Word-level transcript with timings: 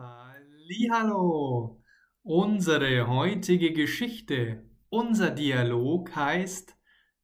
Hallo! 0.00 1.82
Unsere 2.22 3.08
heutige 3.08 3.72
Geschichte, 3.72 4.62
unser 4.90 5.32
Dialog 5.32 6.14
heißt 6.14 6.76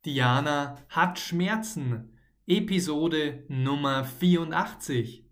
Diana 0.04 0.79
hat 0.89 1.21
Schmerzen, 1.21 2.19
Episode 2.49 3.45
Nummer 3.47 4.03
84. 4.03 5.25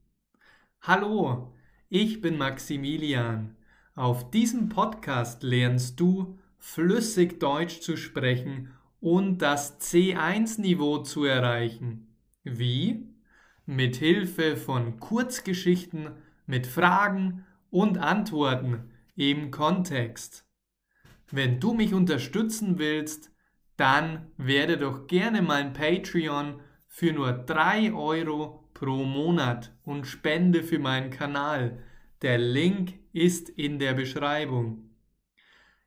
Hallo, 0.82 1.56
ich 1.88 2.20
bin 2.20 2.38
Maximilian. 2.38 3.56
Auf 3.96 4.30
diesem 4.30 4.68
Podcast 4.68 5.42
lernst 5.42 5.98
du 5.98 6.38
flüssig 6.58 7.40
Deutsch 7.40 7.80
zu 7.80 7.96
sprechen 7.96 8.72
und 9.00 9.38
das 9.38 9.80
C1-Niveau 9.80 10.98
zu 10.98 11.24
erreichen. 11.24 12.14
Wie? 12.44 13.08
Mit 13.66 13.96
Hilfe 13.96 14.56
von 14.56 15.00
Kurzgeschichten 15.00 16.10
mit 16.52 16.66
Fragen 16.66 17.46
und 17.70 17.96
Antworten 17.96 18.90
im 19.16 19.50
Kontext. 19.50 20.46
Wenn 21.30 21.60
du 21.60 21.72
mich 21.72 21.94
unterstützen 21.94 22.78
willst, 22.78 23.32
dann 23.78 24.30
werde 24.36 24.76
doch 24.76 25.06
gerne 25.06 25.40
mein 25.40 25.72
Patreon 25.72 26.60
für 26.88 27.14
nur 27.14 27.32
3 27.32 27.94
Euro 27.94 28.68
pro 28.74 29.02
Monat 29.02 29.74
und 29.82 30.06
spende 30.06 30.62
für 30.62 30.78
meinen 30.78 31.08
Kanal. 31.08 31.82
Der 32.20 32.36
Link 32.36 32.98
ist 33.14 33.48
in 33.48 33.78
der 33.78 33.94
Beschreibung. 33.94 34.90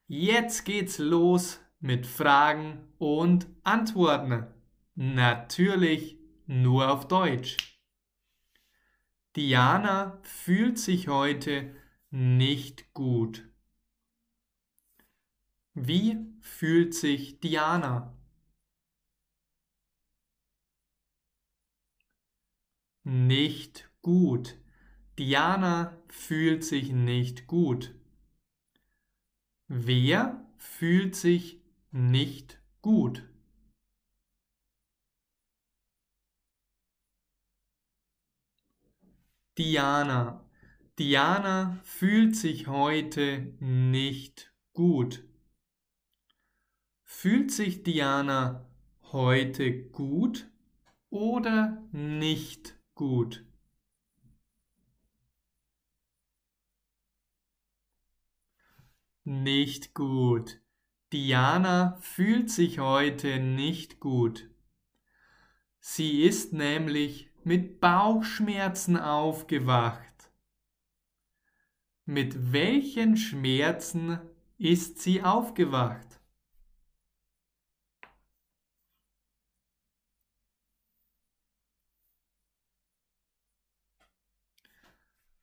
Jetzt 0.07 0.65
geht's 0.65 0.97
los 0.97 1.59
mit 1.79 2.07
Fragen 2.07 2.87
und 2.97 3.45
Antworten. 3.63 4.47
Natürlich 4.95 6.17
nur 6.47 6.91
auf 6.91 7.07
Deutsch. 7.07 7.74
Diana 9.35 10.17
fühlt 10.23 10.79
sich 10.79 11.09
heute 11.09 11.75
nicht 12.09 12.93
gut. 12.93 13.49
Wie 15.73 16.17
fühlt 16.39 16.93
sich 16.93 17.41
Diana? 17.41 18.15
Nicht 23.03 23.89
gut. 24.01 24.57
Diana 25.19 26.01
fühlt 26.07 26.63
sich 26.63 26.93
nicht 26.93 27.45
gut. 27.45 27.93
Wer 29.67 30.45
fühlt 30.57 31.15
sich 31.17 31.61
nicht 31.91 32.61
gut? 32.81 33.34
Diana. 39.57 40.45
Diana 40.99 41.79
fühlt 41.83 42.35
sich 42.35 42.67
heute 42.67 43.53
nicht 43.59 44.53
gut. 44.73 45.23
Fühlt 47.03 47.51
sich 47.51 47.83
Diana 47.83 48.69
heute 49.11 49.83
gut 49.89 50.49
oder 51.09 51.87
nicht 51.93 52.77
gut? 52.95 53.45
Nicht 59.23 59.93
gut. 59.93 60.59
Diana 61.13 61.97
fühlt 62.01 62.51
sich 62.51 62.79
heute 62.79 63.39
nicht 63.39 64.01
gut. 64.01 64.49
Sie 65.79 66.23
ist 66.23 66.51
nämlich 66.51 67.31
mit 67.45 67.79
Bauchschmerzen 67.79 68.97
aufgewacht. 68.97 70.31
Mit 72.05 72.51
welchen 72.51 73.17
Schmerzen 73.17 74.19
ist 74.57 74.99
sie 74.99 75.21
aufgewacht? 75.21 76.19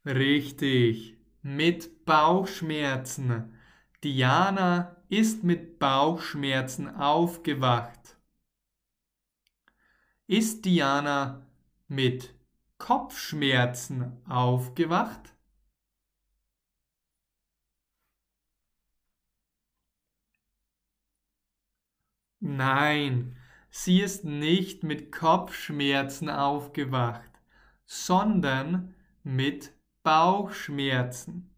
Richtig, 0.05 1.17
mit 1.43 2.05
Bauchschmerzen. 2.05 3.57
Diana 4.03 4.97
ist 5.09 5.45
mit 5.45 5.79
Bauchschmerzen 5.79 6.89
aufgewacht. 6.89 8.17
Ist 10.27 10.65
Diana 10.65 11.47
mit 11.93 12.35
Kopfschmerzen 12.79 14.17
aufgewacht? 14.27 15.37
Nein, 22.41 23.37
sie 23.69 24.01
ist 24.01 24.25
nicht 24.25 24.85
mit 24.85 25.13
Kopfschmerzen 25.13 26.31
aufgewacht, 26.31 27.31
sondern 27.85 28.95
mit 29.23 29.75
Bauchschmerzen. 30.03 31.55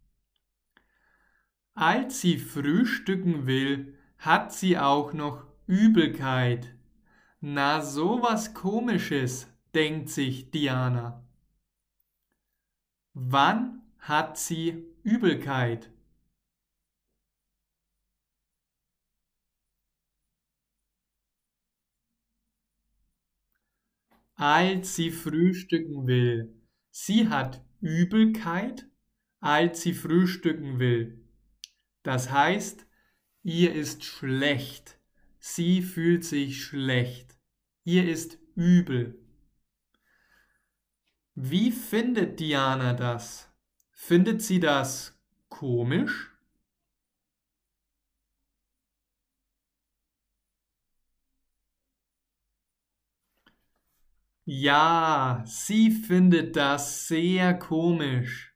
Als 1.75 2.21
sie 2.21 2.39
frühstücken 2.39 3.47
will, 3.47 3.97
hat 4.19 4.53
sie 4.53 4.79
auch 4.79 5.13
noch 5.13 5.47
Übelkeit. 5.69 6.75
Na, 7.41 7.81
sowas 7.81 8.53
komisches, 8.53 9.54
denkt 9.75 10.09
sich 10.11 10.51
Diana. 10.51 11.25
Wann 13.13 13.83
hat 13.99 14.39
sie 14.39 14.85
Übelkeit? 15.03 15.91
Als 24.37 24.97
sie 24.97 25.11
frühstücken 25.11 26.07
will. 26.07 26.61
Sie 26.91 27.29
hat 27.29 27.65
Übelkeit, 27.81 28.87
als 29.41 29.83
sie 29.83 29.95
frühstücken 29.95 30.79
will. 30.79 31.25
Das 32.03 32.31
heißt, 32.31 32.87
ihr 33.43 33.75
ist 33.75 34.05
schlecht. 34.05 34.99
Sie 35.39 35.83
fühlt 35.83 36.25
sich 36.25 36.65
schlecht. 36.65 37.39
Ihr 37.85 38.09
ist 38.09 38.39
übel. 38.55 39.24
Wie 41.37 41.73
findet 41.73 42.39
Diana 42.39 42.93
das? 42.93 43.49
Findet 43.93 44.43
sie 44.43 44.61
das 44.61 45.19
komisch? 45.49 46.31
Ja, 54.47 55.43
sie 55.47 55.91
findet 55.91 56.55
das 56.57 57.09
sehr 57.09 57.55
komisch. 57.59 58.55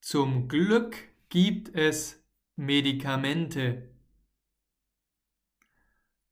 Zum 0.00 0.48
Glück 0.48 0.96
gibt 1.28 1.74
es 1.74 2.22
Medikamente. 2.56 3.94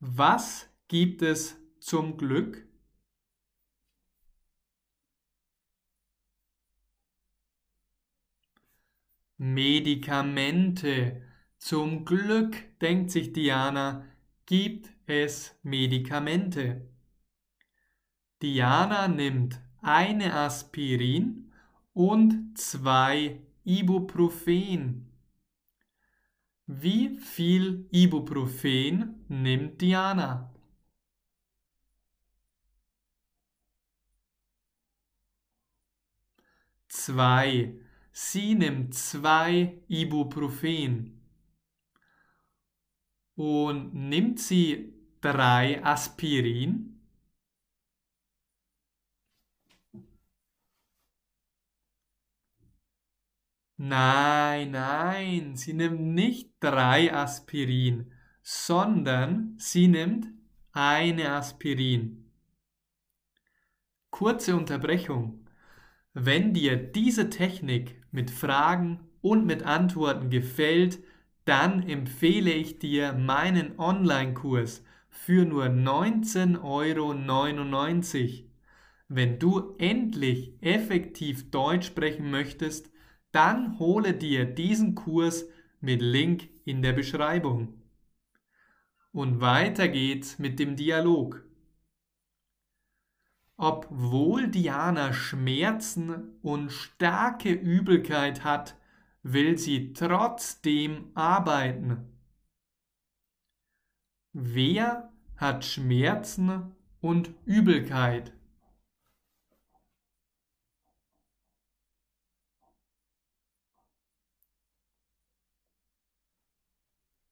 Was 0.00 0.68
gibt 0.88 1.22
es 1.22 1.56
zum 1.80 2.16
Glück? 2.16 2.66
Medikamente. 9.44 11.20
Zum 11.58 12.06
Glück, 12.06 12.56
denkt 12.80 13.10
sich 13.10 13.34
Diana, 13.34 14.06
gibt 14.46 14.88
es 15.04 15.54
Medikamente. 15.62 16.88
Diana 18.40 19.06
nimmt 19.06 19.60
eine 19.82 20.32
Aspirin 20.34 21.52
und 21.92 22.56
zwei 22.56 23.42
Ibuprofen. 23.64 25.12
Wie 26.66 27.18
viel 27.18 27.86
Ibuprofen 27.90 29.26
nimmt 29.28 29.82
Diana? 29.82 30.54
Zwei. 36.88 37.83
Sie 38.16 38.54
nimmt 38.54 38.94
zwei 38.94 39.82
Ibuprofen. 39.88 41.20
Und 43.34 43.92
nimmt 43.92 44.38
sie 44.38 44.94
drei 45.20 45.84
Aspirin? 45.84 47.00
Nein, 53.76 54.70
nein, 54.70 55.56
sie 55.56 55.72
nimmt 55.72 56.00
nicht 56.00 56.52
drei 56.60 57.12
Aspirin, 57.12 58.12
sondern 58.42 59.56
sie 59.58 59.88
nimmt 59.88 60.28
eine 60.70 61.32
Aspirin. 61.32 62.30
Kurze 64.10 64.54
Unterbrechung. 64.54 65.48
Wenn 66.12 66.54
dir 66.54 66.76
diese 66.76 67.28
Technik 67.28 68.03
mit 68.14 68.30
Fragen 68.30 69.00
und 69.20 69.44
mit 69.44 69.64
Antworten 69.64 70.30
gefällt, 70.30 71.00
dann 71.44 71.82
empfehle 71.82 72.52
ich 72.52 72.78
dir 72.78 73.12
meinen 73.12 73.78
Online-Kurs 73.78 74.84
für 75.08 75.44
nur 75.44 75.66
19,99 75.66 78.22
Euro. 78.22 78.44
Wenn 79.08 79.38
du 79.38 79.74
endlich 79.78 80.54
effektiv 80.62 81.50
Deutsch 81.50 81.86
sprechen 81.86 82.30
möchtest, 82.30 82.90
dann 83.32 83.78
hole 83.78 84.14
dir 84.14 84.46
diesen 84.46 84.94
Kurs 84.94 85.46
mit 85.80 86.00
Link 86.00 86.48
in 86.64 86.80
der 86.80 86.92
Beschreibung. 86.92 87.82
Und 89.12 89.40
weiter 89.40 89.88
geht's 89.88 90.38
mit 90.38 90.58
dem 90.58 90.76
Dialog. 90.76 91.44
Obwohl 93.56 94.48
Diana 94.48 95.12
Schmerzen 95.12 96.38
und 96.42 96.72
starke 96.72 97.52
Übelkeit 97.52 98.42
hat, 98.42 98.76
will 99.22 99.58
sie 99.58 99.92
trotzdem 99.92 101.10
arbeiten. 101.14 102.18
Wer 104.32 105.12
hat 105.36 105.64
Schmerzen 105.64 106.74
und 107.00 107.30
Übelkeit? 107.44 108.32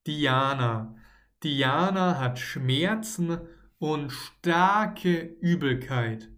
Diana. 0.06 0.96
Diana 1.42 2.18
hat 2.18 2.38
Schmerzen 2.38 3.40
und 3.82 4.12
starke 4.12 5.22
Übelkeit. 5.40 6.28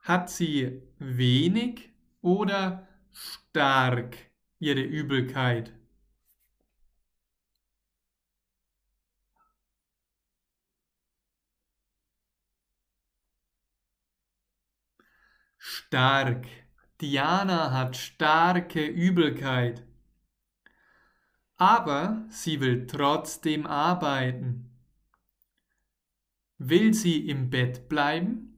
Hat 0.00 0.28
sie 0.30 0.82
wenig 0.98 1.92
oder 2.22 2.88
stark 3.12 4.16
ihre 4.58 4.80
Übelkeit? 4.80 5.72
Stark. 15.56 16.48
Diana 17.00 17.70
hat 17.70 17.96
starke 17.96 18.84
Übelkeit. 18.84 19.86
Aber 21.58 22.26
sie 22.28 22.60
will 22.60 22.88
trotzdem 22.88 23.68
arbeiten. 23.68 24.71
Will 26.64 26.94
sie 26.94 27.28
im 27.28 27.50
Bett 27.50 27.88
bleiben? 27.88 28.56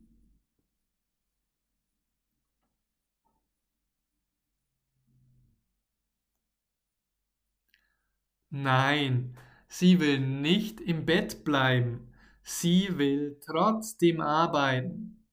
Nein, 8.51 9.39
sie 9.69 10.01
will 10.01 10.21
nicht 10.21 10.83
im 10.83 11.07
Bett 11.07 11.45
bleiben. 11.45 12.13
Sie 12.43 12.99
will 12.99 13.41
trotzdem 13.41 14.21
arbeiten. 14.21 15.25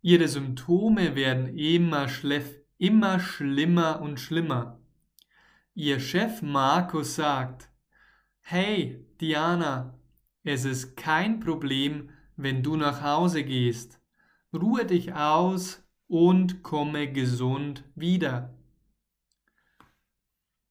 Ihre 0.00 0.28
Symptome 0.28 1.14
werden 1.14 1.58
immer, 1.58 2.08
immer 2.78 3.20
schlimmer 3.20 4.00
und 4.00 4.18
schlimmer. 4.18 4.80
Ihr 5.74 6.00
Chef 6.00 6.40
Markus 6.40 7.16
sagt, 7.16 7.71
Hey, 8.42 9.04
Diana, 9.20 9.98
es 10.44 10.64
ist 10.64 10.96
kein 10.96 11.40
Problem, 11.40 12.10
wenn 12.36 12.62
du 12.62 12.76
nach 12.76 13.02
Hause 13.02 13.42
gehst. 13.42 14.00
Ruhe 14.52 14.84
dich 14.86 15.12
aus 15.14 15.82
und 16.08 16.62
komme 16.62 17.10
gesund 17.10 17.84
wieder. 17.96 18.54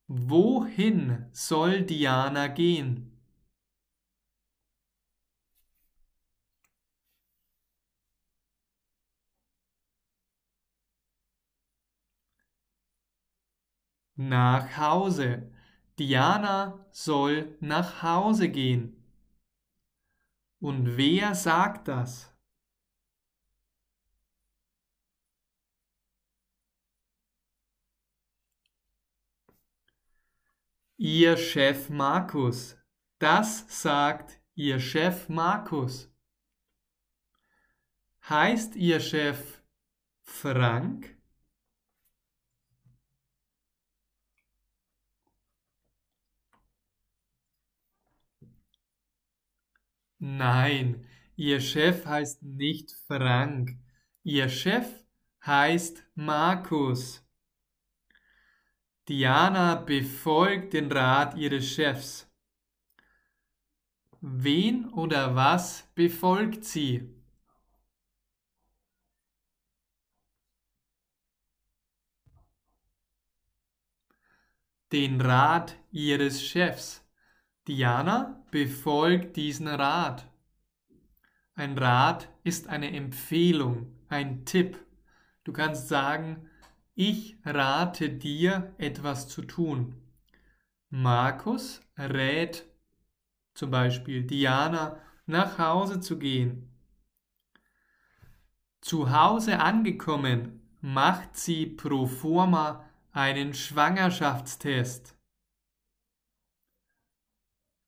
Wohin 0.10 1.26
soll 1.32 1.82
Diana 1.82 2.46
gehen? 2.46 3.18
Nach 14.16 14.78
Hause. 14.78 15.51
Diana 16.02 16.84
soll 16.92 17.56
nach 17.60 18.02
Hause 18.02 18.50
gehen. 18.50 19.06
Und 20.60 20.98
wer 20.98 21.36
sagt 21.36 21.88
das? 21.88 22.34
Ihr 30.98 31.38
Chef 31.38 31.92
Markus. 31.92 32.76
Das 33.20 33.66
sagt 33.70 34.42
Ihr 34.56 34.80
Chef 34.80 35.30
Markus. 35.30 36.12
Heißt 38.28 38.76
Ihr 38.76 39.00
Chef 39.00 39.62
Frank? 40.24 41.21
Nein, 50.24 51.08
Ihr 51.36 51.60
Chef 51.60 52.06
heißt 52.06 52.44
nicht 52.44 52.92
Frank. 53.08 53.76
Ihr 54.22 54.50
Chef 54.50 54.88
heißt 55.44 56.06
Markus. 56.14 57.26
Diana 59.10 59.74
befolgt 59.74 60.74
den 60.74 60.92
Rat 60.92 61.36
ihres 61.38 61.68
Chefs. 61.68 62.30
Wen 64.22 64.90
oder 64.94 65.36
was 65.36 65.90
befolgt 65.96 66.66
sie? 66.66 67.10
Den 74.92 75.20
Rat 75.20 75.76
ihres 75.92 76.44
Chefs. 76.46 77.04
Diana 77.68 78.44
befolgt 78.50 79.36
diesen 79.38 79.68
Rat. 79.68 80.28
Ein 81.54 81.78
Rat 81.78 82.30
ist 82.44 82.68
eine 82.68 82.92
Empfehlung, 82.92 83.94
ein 84.10 84.46
Tipp. 84.46 84.80
Du 85.44 85.54
kannst 85.54 85.88
sagen, 85.88 86.50
ich 86.96 87.38
rate 87.46 88.10
dir 88.10 88.74
etwas 88.78 89.28
zu 89.28 89.44
tun. 89.44 89.96
Markus 90.90 91.82
rät 91.98 92.66
zum 93.54 93.72
Beispiel 93.72 94.24
Diana 94.24 94.98
nach 95.26 95.58
Hause 95.58 96.00
zu 96.00 96.18
gehen. 96.18 96.70
Zu 98.82 99.12
Hause 99.12 99.60
angekommen 99.60 100.62
macht 100.82 101.38
sie 101.38 101.68
pro 101.68 102.08
forma 102.08 102.90
einen 103.12 103.54
Schwangerschaftstest. 103.54 105.16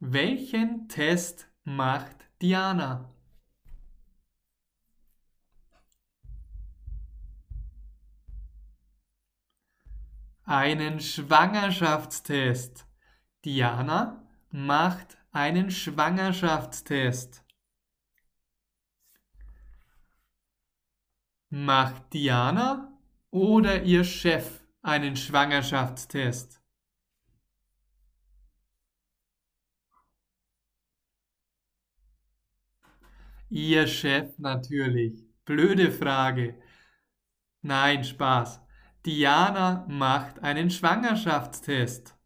Welchen 0.06 0.90
Test 0.90 1.48
macht 1.64 2.18
Diana? 2.42 3.10
Einen 10.44 11.00
Schwangerschaftstest. 11.00 12.86
Diana 13.46 14.28
macht 14.50 15.18
einen 15.32 15.72
Schwangerschaftstest. 15.72 17.46
Macht 21.50 22.12
Diana 22.12 22.92
oder 23.32 23.84
ihr 23.84 24.04
Chef 24.04 24.66
einen 24.82 25.16
Schwangerschaftstest? 25.16 26.63
Ihr 33.56 33.86
Chef 33.86 34.40
natürlich. 34.40 35.28
Blöde 35.46 35.92
Frage. 35.92 36.60
Nein, 37.62 38.04
Spaß. 38.04 38.60
Diana 39.06 39.86
macht 39.88 40.42
einen 40.42 40.72
Schwangerschaftstest. 40.72 42.18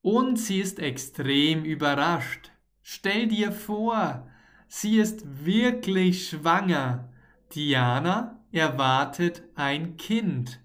Und 0.00 0.40
sie 0.40 0.58
ist 0.58 0.80
extrem 0.80 1.64
überrascht. 1.64 2.50
Stell 2.82 3.28
dir 3.28 3.52
vor, 3.52 4.28
sie 4.66 4.98
ist 4.98 5.22
wirklich 5.44 6.30
schwanger. 6.30 7.12
Diana 7.54 8.44
erwartet 8.50 9.44
ein 9.54 9.96
Kind. 9.96 10.60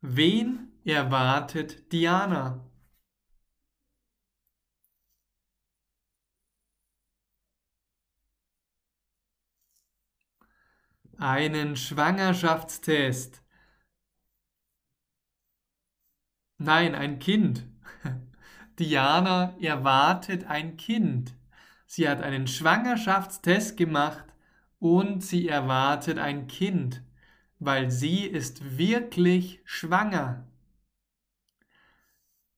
Wen 0.00 0.70
erwartet 0.84 1.90
Diana? 1.90 2.69
Einen 11.20 11.76
Schwangerschaftstest. 11.76 13.42
Nein, 16.58 16.94
ein 16.94 17.18
Kind. 17.18 17.66
Diana 18.78 19.54
erwartet 19.60 20.46
ein 20.46 20.76
Kind. 20.76 21.34
Sie 21.86 22.08
hat 22.08 22.22
einen 22.22 22.46
Schwangerschaftstest 22.46 23.76
gemacht 23.76 24.24
und 24.78 25.22
sie 25.22 25.48
erwartet 25.48 26.18
ein 26.18 26.46
Kind, 26.46 27.02
weil 27.58 27.90
sie 27.90 28.24
ist 28.24 28.78
wirklich 28.78 29.60
schwanger. 29.64 30.46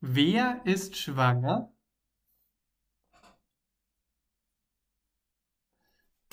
Wer 0.01 0.61
ist 0.65 0.97
schwanger? 0.97 1.73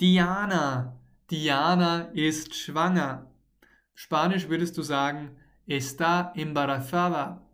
Diana. 0.00 0.99
Diana 1.30 2.10
ist 2.12 2.56
schwanger. 2.56 3.32
Spanisch 3.94 4.48
würdest 4.48 4.76
du 4.76 4.82
sagen, 4.82 5.36
está 5.66 6.32
embarazada. 6.34 7.46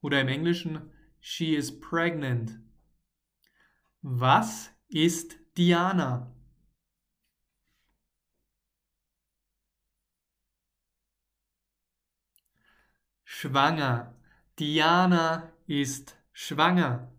Oder 0.00 0.22
im 0.22 0.28
Englischen, 0.28 0.90
she 1.20 1.54
is 1.54 1.78
pregnant. 1.78 2.58
Was 4.00 4.70
ist 4.88 5.36
Diana? 5.58 6.34
Schwanger. 13.24 14.14
Diana 14.58 15.52
ist 15.66 16.16
schwanger. 16.32 17.12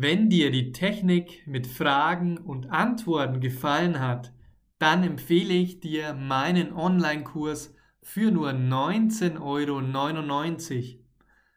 Wenn 0.00 0.30
dir 0.30 0.52
die 0.52 0.70
Technik 0.70 1.44
mit 1.44 1.66
Fragen 1.66 2.38
und 2.38 2.70
Antworten 2.70 3.40
gefallen 3.40 3.98
hat, 3.98 4.32
dann 4.78 5.02
empfehle 5.02 5.52
ich 5.52 5.80
dir 5.80 6.14
meinen 6.14 6.72
Online-Kurs 6.72 7.74
für 8.00 8.30
nur 8.30 8.50
19,99 8.50 9.40
Euro. 9.40 11.04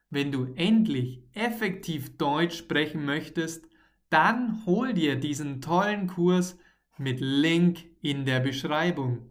Wenn 0.10 0.32
du 0.32 0.46
endlich 0.56 1.24
effektiv 1.34 2.18
Deutsch 2.18 2.58
sprechen 2.58 3.06
möchtest, 3.06 3.68
dann 4.10 4.66
hol 4.66 4.96
dir 4.96 5.18
diesen 5.18 5.62
tollen 5.62 6.08
Kurs 6.08 6.58
mit 6.98 7.20
Link 7.20 7.86
in 8.02 8.26
der 8.26 8.40
Beschreibung. 8.40 9.30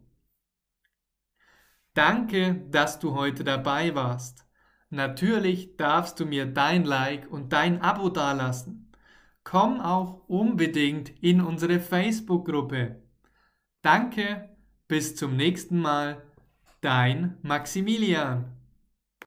Danke, 1.95 2.65
dass 2.71 3.01
du 3.01 3.17
heute 3.17 3.43
dabei 3.43 3.93
warst. 3.97 4.47
Natürlich 4.89 5.77
darfst 5.77 6.21
du 6.21 6.27
mir 6.27 6.47
dein 6.47 6.85
Like 6.85 7.29
und 7.29 7.53
dein 7.53 7.83
Abo 7.83 8.09
dalassen 8.09 8.87
komm 9.45 9.81
auch 9.81 10.29
unbedingt 10.29 11.11
in 11.23 11.41
unsere 11.41 11.81
Facebook-Gruppe. 11.81 13.03
Danke, 13.83 14.57
bis 14.89 15.17
zum 15.17 15.37
nächsten 15.37 15.79
Mal, 15.79 16.23
dein 16.81 17.39
Maximilian. 17.43 18.60